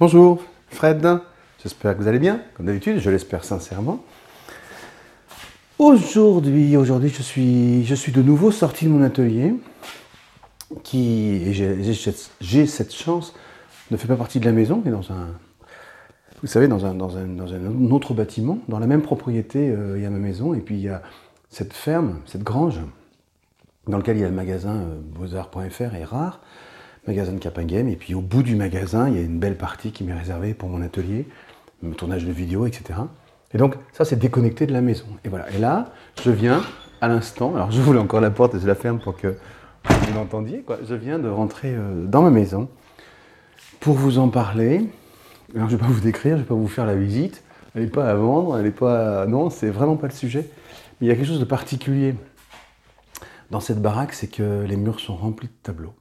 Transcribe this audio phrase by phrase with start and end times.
[0.00, 1.06] Bonjour, Fred.
[1.62, 4.02] J'espère que vous allez bien, comme d'habitude, je l'espère sincèrement.
[5.78, 9.52] Aujourd'hui, aujourd'hui, je suis, je suis de nouveau sorti de mon atelier,
[10.84, 13.34] qui, j'ai cette chance,
[13.90, 15.26] ne fait pas partie de la maison, mais dans un,
[16.40, 20.16] vous savez, dans un, autre bâtiment, dans la même propriété, euh, il y a ma
[20.16, 21.02] maison, et puis il y a
[21.50, 22.80] cette ferme, cette grange,
[23.86, 26.40] dans lequel il y a le magasin euh, beaux-arts.fr et rare,
[27.10, 29.90] magasin de Capingame, et puis au bout du magasin, il y a une belle partie
[29.90, 31.26] qui m'est réservée pour mon atelier,
[31.82, 33.00] mon tournage de vidéos, etc.
[33.52, 35.06] Et donc, ça, c'est déconnecté de la maison.
[35.24, 35.50] Et voilà.
[35.50, 35.92] Et là,
[36.22, 36.62] je viens,
[37.00, 39.34] à l'instant, alors je voulais encore la porte et je la ferme pour que
[39.88, 40.78] vous l'entendiez, quoi.
[40.88, 42.68] Je viens de rentrer euh, dans ma maison
[43.80, 44.88] pour vous en parler.
[45.56, 47.42] Alors, je ne vais pas vous décrire, je ne vais pas vous faire la visite.
[47.74, 49.26] Elle n'est pas à vendre, elle n'est pas.
[49.26, 50.48] Non, c'est vraiment pas le sujet.
[51.00, 52.14] Mais il y a quelque chose de particulier
[53.50, 55.94] dans cette baraque, c'est que les murs sont remplis de tableaux.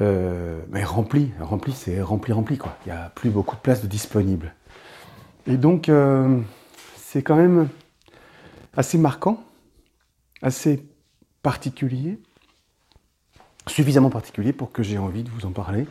[0.00, 2.76] Euh, mais remplis, remplis, c'est rempli, rempli, quoi.
[2.84, 4.54] Il n'y a plus beaucoup de place de disponible.
[5.46, 6.40] Et donc, euh,
[6.96, 7.68] c'est quand même
[8.76, 9.42] assez marquant,
[10.42, 10.84] assez
[11.42, 12.18] particulier,
[13.66, 15.86] suffisamment particulier pour que j'ai envie de vous en parler.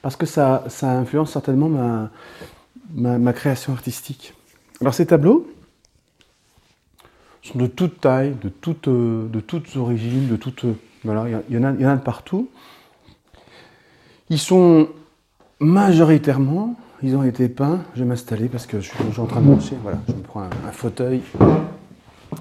[0.00, 2.08] Parce que ça, ça influence certainement
[2.94, 4.34] ma, création artistique.
[4.80, 5.48] Alors ces tableaux
[7.42, 10.66] sont de toute taille, de, toutes, de toutes origines, de toutes...
[11.04, 12.48] Il y, en a, de partout.
[14.30, 14.88] Ils sont
[15.58, 17.80] majoritairement ils ont été peints.
[17.94, 19.76] Je vais m'installer parce que je suis, en train de marcher.
[19.82, 21.20] Voilà, je me prends un, fauteuil.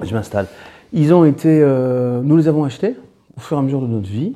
[0.04, 0.48] Je m'installe.
[0.94, 1.62] Ils ont été.
[1.62, 2.96] Euh, nous les avons achetés
[3.36, 4.36] au fur et à mesure de notre vie,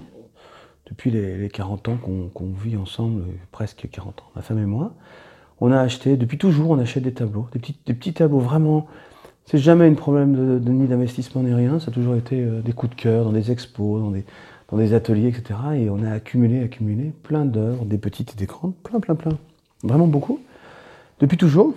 [0.90, 4.94] depuis les, 40 ans qu'on vit ensemble, presque 40 ans, ma femme et moi.
[5.62, 8.88] On a acheté, depuis toujours, on achète des tableaux, des des petits tableaux vraiment.
[9.46, 11.80] C'est jamais un problème de, ni d'investissement ni rien.
[11.80, 14.26] Ça a toujours été euh, des coups de cœur dans des expos, dans des,
[14.70, 15.60] dans des ateliers, etc.
[15.76, 19.38] Et on a accumulé, accumulé plein d'œuvres, des petites et des grandes, plein, plein, plein
[19.84, 20.40] vraiment beaucoup,
[21.20, 21.74] depuis toujours,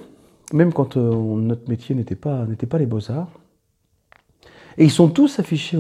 [0.53, 3.29] même quand euh, notre métier n'était pas, pas les beaux-arts.
[4.79, 5.77] Et ils sont tous affichés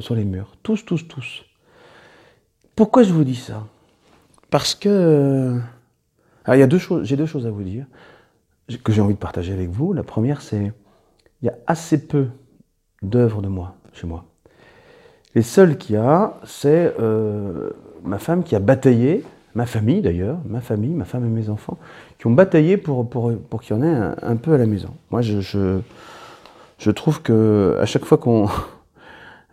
[0.00, 1.44] sur les murs, tous, tous, tous.
[2.76, 3.66] Pourquoi je vous dis ça?
[4.50, 4.88] Parce que...
[4.88, 5.58] Euh,
[6.48, 7.86] il y a deux choses, j'ai deux choses à vous dire
[8.82, 9.94] que j'ai envie de partager avec vous.
[9.94, 10.72] La première, c'est
[11.44, 12.26] il y a assez peu
[13.02, 14.24] d'œuvres de moi chez moi.
[15.34, 17.70] Les seules qu'il y a, c'est euh,
[18.02, 19.22] ma femme qui a bataillé
[19.54, 21.78] ma famille d'ailleurs, ma famille, ma femme et mes enfants,
[22.18, 24.90] qui ont bataillé pour, pour, pour qu'il y en ait un, peu à la maison.
[25.10, 25.40] Moi, je,
[26.78, 28.48] je, trouve que à chaque fois qu'on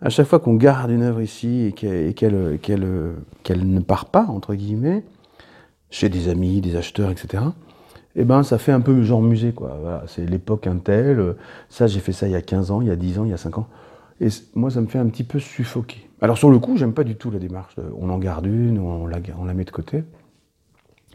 [0.02, 5.04] à chaque fois qu'on garde une œuvre ici et qu'elle ne part pas, entre guillemets,
[5.90, 7.44] chez des amis, des acheteurs, etc.,
[8.14, 10.02] eh ben, ça fait un peu genre musée, quoi.
[10.06, 11.34] C'est l'époque Intel,
[11.68, 13.30] ça, j'ai fait ça il y a 15 ans, il y a 10 ans, il
[13.30, 13.68] y a 5 ans.
[14.20, 16.08] Et moi, ça me fait un petit peu suffoquer.
[16.22, 17.74] Alors sur le coup, j'aime pas du tout la démarche.
[17.98, 20.04] On en garde une, on la, met de côté.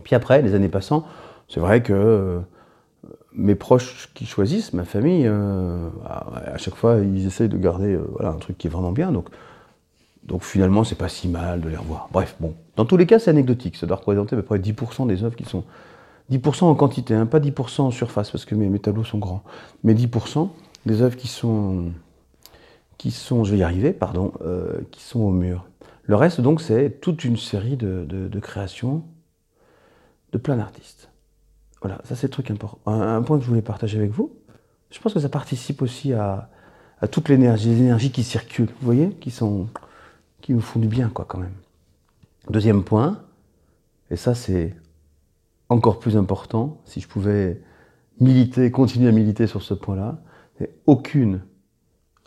[0.04, 1.06] Puis après, les années passant,
[1.48, 2.40] c'est vrai que euh,
[3.32, 8.06] mes proches qui choisissent, ma famille, euh, à, chaque fois, ils essayent de garder euh,
[8.12, 9.14] voilà, un truc qui est vraiment bien.
[9.14, 9.30] Donc,
[10.24, 12.10] donc finalement, c'est pas si mal de les revoir.
[12.12, 12.54] Bref, bon.
[12.76, 13.78] Dans tous les cas, c'est anecdotique.
[13.78, 15.64] Ça doit représenter à peu près 10% des œuvres qui sont.
[16.32, 19.44] 10% en quantité, hein, pas 10% en surface, parce que mes, tableaux sont grands.
[19.84, 20.50] Mais 10%
[20.86, 21.92] des œuvres qui sont
[22.98, 25.66] qui sont, je vais y arriver, pardon, euh, qui sont au mur.
[26.04, 29.04] Le reste, donc, c'est toute une série de, créations
[30.32, 31.10] de plein d'artistes.
[31.82, 32.80] Voilà, ça c'est le truc important.
[32.92, 34.34] Un, point que je voulais partager avec vous.
[34.90, 36.50] Je pense que ça participe aussi à,
[37.02, 39.68] à toute l'énergie, les énergies qui circulent, vous voyez, qui sont,
[40.42, 41.54] qui nous font du bien, quoi, quand même.
[42.50, 43.22] Deuxième point,
[44.10, 44.74] et ça c'est
[45.70, 47.62] encore plus important, si je pouvais
[48.20, 50.22] militer, continuer à militer sur ce point-là,
[50.86, 51.42] aucune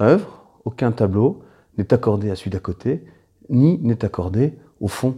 [0.01, 1.43] œuvre aucun tableau
[1.79, 3.05] n'est accordé à celui d'à côté,
[3.49, 5.17] ni n'est accordé au fond,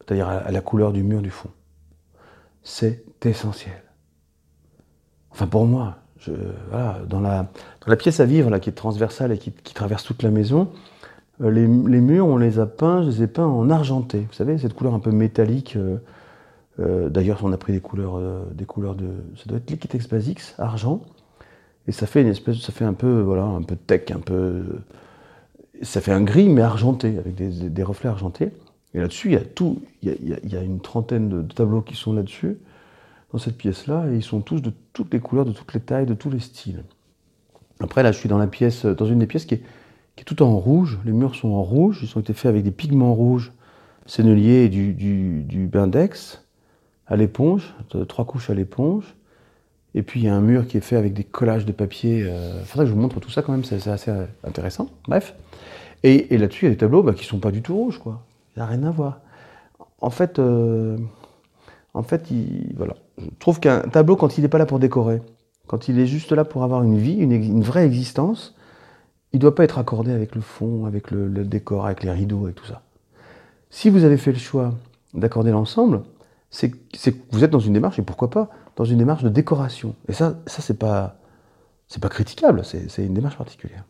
[0.00, 1.50] c'est-à-dire à la couleur du mur du fond.
[2.62, 3.82] C'est essentiel.
[5.30, 5.98] Enfin pour moi,
[7.08, 7.50] dans, la,
[7.86, 10.70] la, pièce à vivre là, qui est transversale et qui, traverse toute la maison,
[11.40, 14.20] euh, les, murs, on les a peints, je les ai peints en argenté.
[14.20, 15.76] Vous savez, cette couleur un peu métallique.
[15.76, 15.98] Euh,
[16.80, 18.20] euh, d'ailleurs, on a pris des couleurs,
[18.52, 19.08] des couleurs de.
[19.36, 21.02] Ça doit être Liquitex Basics, argent.
[21.88, 24.64] Et ça fait une espèce, ça fait un peu, voilà, un peu tech, un peu.
[25.82, 28.50] Ça fait un gris mais argenté, avec des, reflets argentés.
[28.94, 32.12] Et là-dessus, il y a tout, il y a, une trentaine de, tableaux qui sont
[32.12, 32.58] là-dessus,
[33.32, 36.06] dans cette pièce-là, et ils sont tous de toutes les couleurs, de toutes les tailles,
[36.06, 36.84] de tous les styles.
[37.80, 39.62] Après, là, je suis dans la pièce, dans une des pièces qui est,
[40.14, 41.00] qui est tout en rouge.
[41.04, 43.52] Les murs sont en rouge, ils ont été faits avec des pigments rouges
[44.06, 46.44] senneliers et du, du, du bindex
[47.06, 47.74] à l'éponge,
[48.08, 49.14] trois couches à l'éponge.
[49.94, 52.22] Et puis il y a un mur qui est fait avec des collages de papier.
[52.24, 54.10] Euh, faudrait que je vous montre tout ça quand même, c'est assez
[54.44, 54.88] intéressant.
[55.06, 55.34] Bref.
[56.04, 58.22] Et, là-dessus, il y a des tableaux bah, qui sont pas du tout rouges, quoi.
[58.56, 59.20] Il n'y a rien à voir.
[60.00, 60.96] en fait, euh,
[61.94, 62.94] en fait il, voilà.
[63.18, 65.22] je trouve qu'un tableau, quand il n'est pas là pour décorer,
[65.66, 68.54] quand il est juste là pour avoir une vie, une, vraie existence,
[69.32, 72.48] il ne doit pas être accordé avec le fond, avec le, décor, avec les rideaux
[72.48, 72.82] et tout ça.
[73.70, 74.74] Si vous avez fait le choix
[75.14, 76.02] d'accorder l'ensemble,
[76.52, 79.96] c'est que vous êtes dans une démarche, et pourquoi pas, dans une démarche de décoration.
[80.08, 81.16] Et ça, ça c'est pas,
[81.88, 83.84] c'est pas critiquable, c'est une démarche particulière.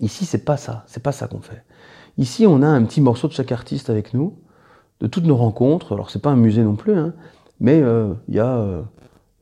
[0.00, 1.62] Ici, c'est pas ça, c'est pas ça qu'on fait.
[2.18, 4.38] Ici, on a un petit morceau de chaque artiste avec nous,
[5.00, 5.92] de toutes nos rencontres.
[5.94, 7.14] Alors, c'est pas un musée non plus, hein,
[7.60, 8.82] mais euh, euh,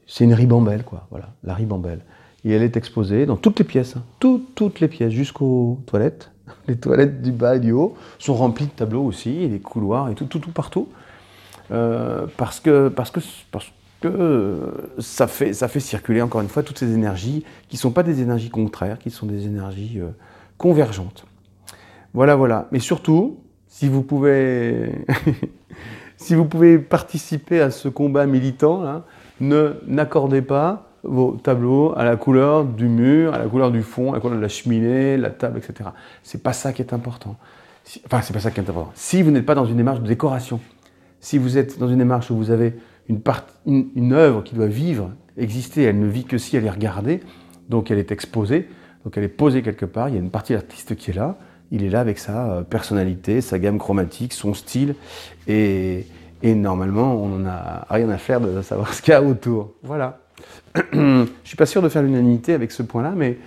[0.07, 1.07] c'est une ribambelle, quoi.
[1.11, 2.01] Voilà, la ribambelle.
[2.45, 6.31] Et elle est exposée dans toutes les pièces, hein, toutes, toutes les pièces, jusqu'aux toilettes.
[6.69, 10.11] Les toilettes du bas et du haut sont remplies de tableaux aussi, et les couloirs
[10.11, 10.89] et tout, tout, tout partout.
[11.71, 13.21] Euh, parce que, parce que,
[13.51, 14.59] parce que
[14.99, 18.03] ça, fait, ça fait circuler encore une fois toutes ces énergies qui ne sont pas
[18.03, 20.01] des énergies contraires, qui sont des énergies
[20.59, 21.27] convergentes.
[22.13, 22.69] Voilà, voilà.
[22.71, 25.05] Mais surtout, si vous pouvez,
[26.17, 29.03] si vous pouvez participer à ce combat militant,
[29.41, 34.13] ne n'accordez pas vos tableaux à la couleur du mur, à la couleur du fond,
[34.13, 35.91] à la couleur de la cheminée, la table, etc.
[36.23, 37.37] C'est pas ça qui est important.
[38.07, 38.93] enfin, c'est pas ça qui est important.
[38.95, 40.61] Si vous n'êtes pas dans une démarche de décoration,
[41.25, 42.75] si vous êtes dans une démarche où vous avez
[43.09, 47.21] une, œuvre qui doit vivre, exister, elle ne vit que si elle est regardée,
[47.71, 48.69] donc elle est exposée,
[49.05, 51.15] donc elle est posée quelque part, il y a une partie de l'artiste qui est
[51.15, 51.39] là,
[51.71, 54.97] il est là avec sa euh, personnalité, sa gamme chromatique, son style,
[55.49, 56.05] et,
[56.43, 59.73] normalement, on n'en a rien à faire de savoir ce qu'il y a autour.
[59.83, 60.21] Voilà.
[60.93, 63.39] Je suis pas sûr de faire l'unanimité avec ce point-là, mais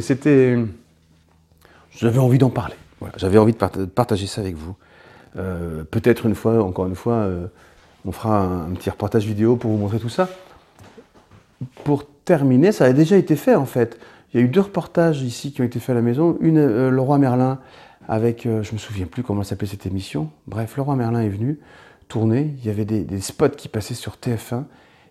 [0.00, 0.56] c'était.
[1.90, 2.76] J'avais envie d'en parler.
[3.16, 4.76] J'avais envie de partager ça avec vous.
[5.36, 7.46] Euh, peut-être une fois, encore une fois, euh,
[8.06, 10.28] on fera un, petit reportage vidéo pour vous montrer tout ça.
[11.84, 13.98] Pour terminer, ça a déjà été fait en fait.
[14.32, 16.36] Il y a eu deux reportages ici qui ont été faits à la maison.
[16.40, 17.58] Une, euh, le roi Merlin,
[18.08, 20.30] avec, je me souviens plus comment s'appelait cette émission.
[20.46, 21.58] Bref, le roi Merlin est venu
[22.06, 22.54] tourner.
[22.58, 24.64] Il y avait des, spots qui passaient sur TF1.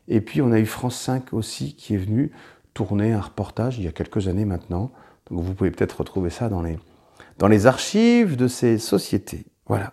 [0.08, 2.32] Et puis on a eu France 5 aussi qui est venu
[2.74, 4.92] tourner un reportage il y a quelques années maintenant.
[5.30, 9.46] Donc vous pouvez peut-être retrouver ça dans les archives de ces sociétés.
[9.68, 9.92] Voilà.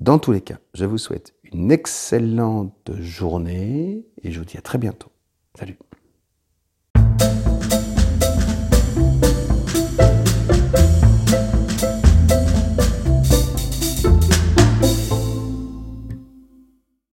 [0.00, 4.62] Dans tous les cas, je vous souhaite une excellente journée et je vous dis à
[4.62, 5.10] très bientôt.
[5.58, 5.76] Salut